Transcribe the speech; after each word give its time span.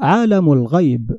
عالم 0.00 0.52
الغيب. 0.52 1.18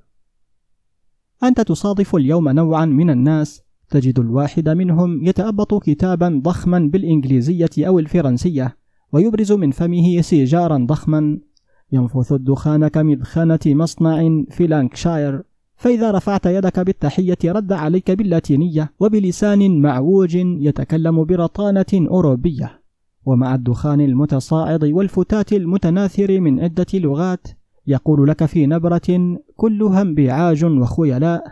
أنت 1.44 1.62
تصادف 1.62 2.16
اليوم 2.16 2.50
نوعا 2.50 2.85
من 2.85 3.09
الناس 3.09 3.61
تجد 3.90 4.20
الواحد 4.20 4.70
منهم 4.70 5.25
يتأبط 5.25 5.83
كتابا 5.83 6.41
ضخما 6.44 6.79
بالإنجليزية 6.79 7.70
أو 7.79 8.00
الفرنسية 8.00 8.78
ويبرز 9.12 9.52
من 9.52 9.71
فمه 9.71 10.21
سيجارا 10.21 10.78
ضخما. 10.78 11.39
ينفث 11.92 12.31
الدخان 12.31 12.88
كمدخنة 12.88 13.60
مصنع 13.65 14.44
في 14.50 14.68
لانكشاير. 14.68 15.44
فإذا 15.76 16.11
رفعت 16.11 16.46
يدك 16.46 16.80
بالتحية 16.80 17.38
رد 17.46 17.71
عليك 17.71 18.11
باللاتينية 18.11 18.93
وبلسان 19.00 19.82
معوج 19.82 20.36
يتكلم 20.36 21.23
برطانة 21.23 21.86
أوروبية. 21.93 22.82
ومع 23.25 23.55
الدخان 23.55 24.02
المتصاعد 24.02 24.84
والفتات 24.84 25.54
المتناثر 25.54 26.39
من 26.39 26.59
عدة 26.59 26.86
لغات 26.93 27.48
يقول 27.89 28.27
لك 28.27 28.45
في 28.45 28.65
نبرة 28.65 29.37
كلها 29.55 30.01
انبعاج 30.01 30.65
وخيلاء. 30.65 31.43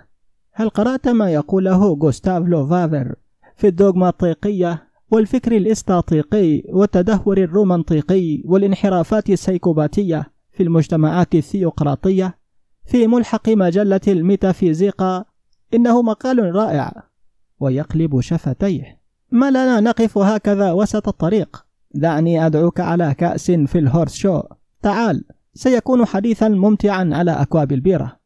هل 0.53 0.69
قرأت 0.69 1.07
ما 1.07 1.29
يقوله 1.33 1.87
غوستاف 1.93 2.43
لوفافر 2.43 3.15
في 3.55 3.67
الدوغما 3.67 4.09
الطيقية 4.09 4.87
والفكر 5.11 5.57
الاستاطيقي 5.57 6.63
والتدهور 6.69 7.37
الرومانطيقي 7.37 8.41
والانحرافات 8.45 9.29
السيكوباتية 9.29 10.25
في 10.51 10.63
المجتمعات 10.63 11.35
الثيوقراطية؟ 11.35 12.37
في 12.85 13.07
ملحق 13.07 13.49
مجلة 13.49 14.01
الميتافيزيقا 14.07 15.25
إنه 15.73 16.01
مقال 16.01 16.55
رائع 16.55 16.93
ويقلب 17.59 18.19
شفتيه. 18.21 19.01
ما 19.31 19.49
لنا 19.49 19.79
نقف 19.79 20.17
هكذا 20.17 20.71
وسط 20.71 21.07
الطريق. 21.07 21.65
دعني 21.93 22.45
أدعوك 22.45 22.79
على 22.79 23.13
كأس 23.13 23.51
في 23.51 23.79
الهورس 23.79 24.13
شو. 24.13 24.41
تعال. 24.81 25.23
سيكون 25.57 26.05
حديثا 26.05 26.49
ممتعا 26.49 27.09
على 27.13 27.31
أكواب 27.31 27.71
البيرة 27.71 28.19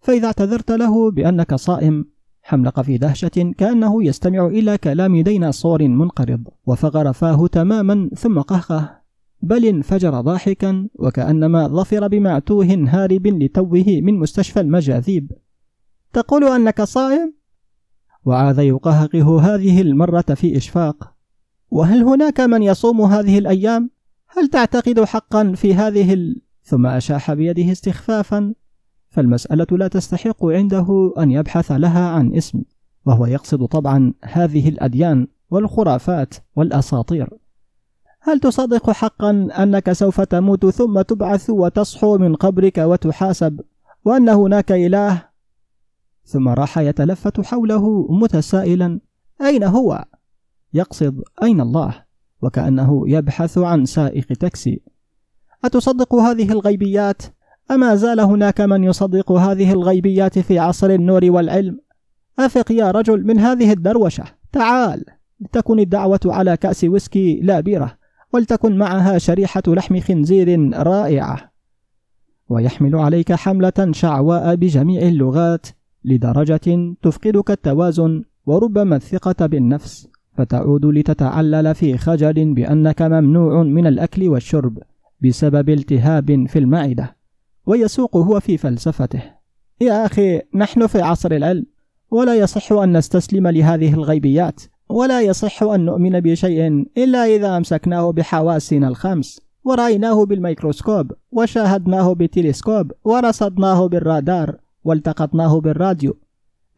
فإذا 0.00 0.26
اعتذرت 0.26 0.70
له 0.70 1.10
بأنك 1.10 1.54
صائم 1.54 2.04
حملق 2.42 2.80
في 2.80 2.98
دهشة 2.98 3.52
كأنه 3.58 4.04
يستمع 4.04 4.46
إلى 4.46 4.78
كلام 4.78 5.22
ديناصور 5.22 5.88
منقرض 5.88 6.44
وفغر 6.66 7.12
فاه 7.12 7.46
تماما 7.46 8.10
ثم 8.16 8.40
قهقه 8.40 9.00
بل 9.42 9.64
انفجر 9.64 10.20
ضاحكا 10.20 10.88
وكأنما 10.94 11.68
ظفر 11.68 12.08
بمعتوه 12.08 12.66
هارب 12.88 13.26
لتوه 13.26 13.84
من 13.88 14.18
مستشفى 14.18 14.60
المجاذيب 14.60 15.32
تقول 16.12 16.44
أنك 16.44 16.82
صائم؟ 16.82 17.34
وعاد 18.24 18.58
يقهقه 18.58 19.40
هذه 19.40 19.80
المرة 19.80 20.34
في 20.34 20.56
إشفاق 20.56 21.14
وهل 21.70 22.02
هناك 22.02 22.40
من 22.40 22.62
يصوم 22.62 23.00
هذه 23.00 23.38
الأيام؟ 23.38 23.90
هل 24.36 24.48
تعتقد 24.48 25.04
حقا 25.04 25.52
في 25.52 25.74
هذه 25.74 26.14
ال... 26.14 26.42
ثم 26.62 26.86
أشاح 26.86 27.32
بيده 27.32 27.72
استخفافا 27.72 28.54
فالمسألة 29.10 29.66
لا 29.70 29.88
تستحق 29.88 30.44
عنده 30.44 31.14
أن 31.18 31.30
يبحث 31.30 31.72
لها 31.72 32.08
عن 32.08 32.34
اسم 32.34 32.62
وهو 33.06 33.26
يقصد 33.26 33.64
طبعا 33.66 34.14
هذه 34.24 34.68
الأديان 34.68 35.26
والخرافات 35.50 36.34
والأساطير 36.56 37.28
هل 38.20 38.40
تصدق 38.40 38.90
حقا 38.90 39.48
أنك 39.58 39.92
سوف 39.92 40.20
تموت 40.20 40.66
ثم 40.66 41.00
تبعث 41.00 41.50
وتصحو 41.50 42.18
من 42.18 42.34
قبرك 42.34 42.78
وتحاسب 42.78 43.60
وأن 44.04 44.28
هناك 44.28 44.72
إله 44.72 45.22
ثم 46.24 46.48
راح 46.48 46.78
يتلفت 46.78 47.40
حوله 47.40 48.06
متسائلا 48.10 49.00
أين 49.40 49.64
هو؟ 49.64 50.04
يقصد 50.74 51.22
أين 51.42 51.60
الله؟ 51.60 52.04
وكأنه 52.42 53.04
يبحث 53.08 53.58
عن 53.58 53.84
سائق 53.84 54.26
تاكسي 54.26 54.80
أتصدق 55.64 56.14
هذه 56.14 56.52
الغيبيات؟ 56.52 57.22
أما 57.70 57.94
زال 57.94 58.20
هناك 58.20 58.60
من 58.60 58.84
يصدق 58.84 59.32
هذه 59.32 59.72
الغيبيات 59.72 60.38
في 60.38 60.58
عصر 60.58 60.90
النور 60.90 61.24
والعلم؟ 61.24 61.78
أفق 62.38 62.72
يا 62.72 62.90
رجل 62.90 63.26
من 63.26 63.38
هذه 63.38 63.72
الدروشة 63.72 64.24
تعال 64.52 65.04
لتكن 65.40 65.78
الدعوة 65.78 66.20
على 66.24 66.56
كأس 66.56 66.84
ويسكي 66.84 67.40
لا 67.40 67.60
بيرة 67.60 67.96
ولتكن 68.32 68.78
معها 68.78 69.18
شريحة 69.18 69.62
لحم 69.66 70.00
خنزير 70.00 70.70
رائعة 70.86 71.50
ويحمل 72.48 72.96
عليك 72.96 73.32
حملة 73.32 73.90
شعواء 73.90 74.54
بجميع 74.54 75.02
اللغات 75.02 75.66
لدرجة 76.04 76.94
تفقدك 77.02 77.50
التوازن 77.50 78.24
وربما 78.46 78.96
الثقة 78.96 79.46
بالنفس 79.46 80.08
فتعود 80.36 80.86
لتتعلل 80.86 81.74
في 81.74 81.98
خجل 81.98 82.54
بأنك 82.54 83.02
ممنوع 83.02 83.62
من 83.62 83.86
الأكل 83.86 84.28
والشرب 84.28 84.78
بسبب 85.22 85.68
التهاب 85.68 86.46
في 86.48 86.58
المعدة 86.58 87.16
ويسوق 87.66 88.16
هو 88.16 88.40
في 88.40 88.56
فلسفته. 88.56 89.22
يا 89.80 90.06
أخي 90.06 90.40
نحن 90.54 90.86
في 90.86 91.00
عصر 91.02 91.32
العلم 91.32 91.66
ولا 92.10 92.34
يصح 92.34 92.72
أن 92.72 92.96
نستسلم 92.96 93.48
لهذه 93.48 93.94
الغيبيات 93.94 94.60
ولا 94.88 95.20
يصح 95.20 95.62
أن 95.62 95.84
نؤمن 95.84 96.20
بشيء 96.20 96.86
إلا 96.98 97.24
إذا 97.24 97.56
أمسكناه 97.56 98.12
بحواسنا 98.12 98.88
الخمس 98.88 99.40
ورأيناه 99.64 100.24
بالميكروسكوب 100.24 101.12
وشاهدناه 101.32 102.12
بالتلسكوب 102.12 102.92
ورصدناه 103.04 103.86
بالرادار 103.86 104.56
والتقطناه 104.84 105.60
بالراديو. 105.60 106.16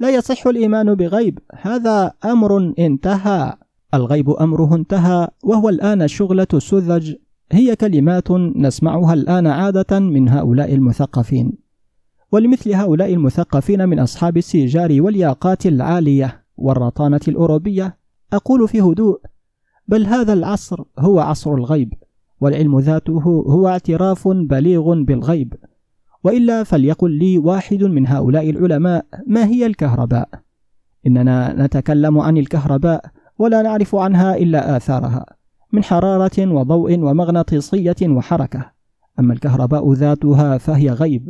لا 0.02 0.10
يصح 0.10 0.46
الإيمان 0.46 0.94
بغيب. 0.94 1.38
هذا 1.60 2.12
أمر 2.24 2.74
انتهى. 2.78 3.52
الغيب 3.94 4.30
أمره 4.30 4.74
انتهى 4.74 5.28
وهو 5.44 5.68
الآن 5.68 6.08
شغلة 6.08 6.46
السذج. 6.54 7.14
هي 7.52 7.76
كلمات 7.76 8.30
نسمعها 8.56 9.14
الآن 9.14 9.46
عادة 9.46 10.00
من 10.00 10.28
هؤلاء 10.28 10.74
المثقفين. 10.74 11.52
ولمثل 12.32 12.74
هؤلاء 12.74 13.14
المثقفين 13.14 13.88
من 13.88 13.98
أصحاب 13.98 14.36
السيجار 14.36 15.02
والياقات 15.02 15.66
العالية 15.66 16.44
والرطانة 16.56 17.20
الأوروبية 17.28 17.98
أقول 18.32 18.68
في 18.68 18.80
هدوء 18.80 19.20
بل 19.88 20.06
هذا 20.06 20.32
العصر 20.32 20.84
هو 20.98 21.20
عصر 21.20 21.54
الغيب 21.54 21.94
والعلم 22.40 22.78
ذاته 22.78 23.22
هو 23.46 23.68
اعتراف 23.68 24.28
بليغ 24.28 24.94
بالغيب. 25.02 25.54
وإلا 26.24 26.64
فليقل 26.64 27.10
لي 27.10 27.38
واحد 27.38 27.84
من 27.84 28.06
هؤلاء 28.06 28.50
العلماء 28.50 29.06
ما 29.26 29.46
هي 29.46 29.66
الكهرباء. 29.66 30.28
إننا 31.06 31.64
نتكلم 31.66 32.18
عن 32.18 32.36
الكهرباء 32.36 33.04
ولا 33.38 33.62
نعرف 33.62 33.94
عنها 33.94 34.36
إلا 34.36 34.76
آثارها 34.76 35.26
من 35.72 35.84
حرارة 35.84 36.52
وضوء 36.52 36.98
ومغناطيسية 36.98 37.96
وحركة. 38.02 38.70
أما 39.18 39.32
الكهرباء 39.32 39.92
ذاتها 39.92 40.58
فهي 40.58 40.90
غيب. 40.90 41.28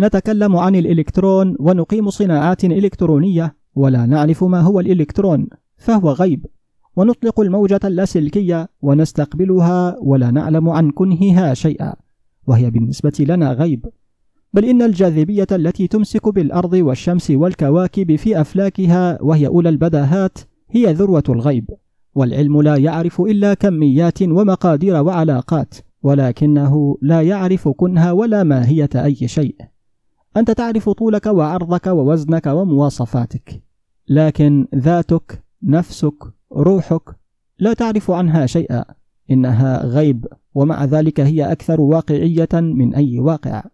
نتكلم 0.00 0.56
عن 0.56 0.76
الإلكترون 0.76 1.56
ونقيم 1.60 2.10
صناعات 2.10 2.64
إلكترونية 2.64 3.56
ولا 3.74 4.06
نعرف 4.06 4.44
ما 4.44 4.60
هو 4.60 4.80
الإلكترون 4.80 5.48
فهو 5.76 6.10
غيب. 6.10 6.46
ونطلق 6.96 7.40
الموجة 7.40 7.80
اللاسلكية 7.84 8.68
ونستقبلها 8.82 9.96
ولا 10.00 10.30
نعلم 10.30 10.68
عن 10.68 10.90
كنهها 10.90 11.54
شيئا 11.54 11.94
وهي 12.46 12.70
بالنسبة 12.70 13.12
لنا 13.28 13.52
غيب. 13.52 13.86
بل 14.52 14.64
إن 14.64 14.82
الجاذبية 14.82 15.46
التي 15.52 15.86
تمسك 15.86 16.28
بالأرض 16.28 16.72
والشمس 16.72 17.30
والكواكب 17.30 18.16
في 18.16 18.40
أفلاكها 18.40 19.22
وهي 19.22 19.46
أولى 19.46 19.68
البداهات 19.68 20.38
هي 20.70 20.92
ذروة 20.92 21.22
الغيب. 21.28 21.70
والعلم 22.14 22.62
لا 22.62 22.76
يعرف 22.76 23.20
إلا 23.20 23.54
كميات 23.54 24.22
ومقادير 24.22 24.94
وعلاقات 24.94 25.74
ولكنه 26.02 26.96
لا 27.02 27.22
يعرف 27.22 27.68
كنها 27.68 28.12
ولا 28.12 28.42
ماهية 28.42 28.88
أي 28.94 29.14
شيء. 29.14 29.56
أنت 30.36 30.50
تعرف 30.50 30.88
طولك 30.88 31.26
وعرضك 31.26 31.86
ووزنك 31.86 32.46
ومواصفاتك 32.46 33.62
لكن 34.08 34.66
ذاتك 34.74 35.44
نفسك 35.62 36.14
روحك 36.52 37.02
لا 37.58 37.72
تعرف 37.72 38.10
عنها 38.10 38.46
شيئا. 38.46 38.84
إنها 39.30 39.86
غيب 39.86 40.26
ومع 40.54 40.84
ذلك 40.84 41.20
هي 41.20 41.52
أكثر 41.52 41.80
واقعية 41.80 42.48
من 42.52 42.94
أي 42.94 43.18
واقع. 43.18 43.64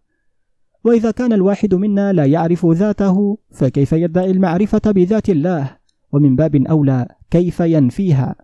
وإذا 0.84 1.11
كان 1.11 1.33
الواحد 1.33 1.75
منا 1.75 2.12
لا 2.12 2.25
يعرف 2.25 2.67
ذاته 2.67 3.38
فكيف 3.50 3.93
يدعي 3.93 4.31
المعرفة 4.31 4.81
بذات 4.87 5.31
الله؟ 5.31 5.76
ومن 6.12 6.37
باب 6.37 6.56
أولى 6.56 7.06
كيف 7.31 7.61
ينفيها؟ 7.61 8.35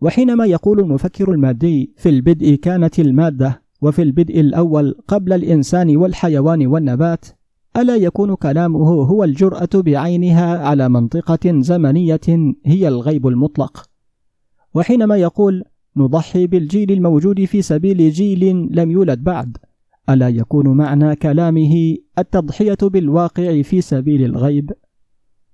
وحينما 0.00 0.46
يقول 0.46 0.80
المفكر 0.80 1.32
المادي 1.32 1.94
في 1.96 2.08
البدء 2.08 2.54
كانت 2.54 2.98
المادة 2.98 3.62
وفي 3.82 4.02
البدء 4.02 4.40
الأول 4.40 4.94
قبل 5.08 5.32
الإنسان 5.32 5.96
والحيوان 5.96 6.66
والنبات 6.66 7.24
ألا 7.76 7.96
يكون 7.96 8.34
كلامه 8.34 8.88
هو 9.02 9.24
الجرأة 9.24 9.68
بعينها 9.74 10.58
على 10.58 10.88
منطقة 10.88 11.60
زمنية 11.60 12.54
هي 12.64 12.88
الغيب 12.88 13.26
المطلق؟ 13.26 13.86
وحينما 14.74 15.16
يقول 15.16 15.64
نضحي 15.96 16.46
بالجيل 16.46 16.92
الموجود 16.92 17.44
في 17.44 17.62
سبيل 17.62 18.10
جيل 18.10 18.68
لم 18.70 18.90
يولد 18.90 19.24
بعد. 19.24 19.56
ألا 20.10 20.28
يكون 20.28 20.68
معنى 20.68 21.16
كلامه 21.16 21.96
التضحية 22.18 22.78
بالواقع 22.82 23.62
في 23.62 23.80
سبيل 23.80 24.24
الغيب؟ 24.24 24.72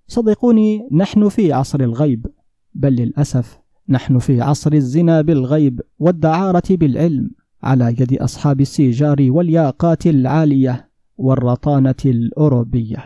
صدقوني 0.07 0.89
نحن 0.93 1.29
في 1.29 1.53
عصر 1.53 1.81
الغيب 1.81 2.27
بل 2.75 2.93
للأسف 2.93 3.59
نحن 3.89 4.19
في 4.19 4.41
عصر 4.41 4.73
الزنا 4.73 5.21
بالغيب 5.21 5.81
والدعارة 5.99 6.63
بالعلم 6.71 7.31
على 7.63 7.89
يد 7.89 8.15
أصحاب 8.15 8.61
السيجار 8.61 9.17
والياقات 9.21 10.07
العالية 10.07 10.91
والرطانة 11.17 11.95
الأوروبية. 12.05 13.05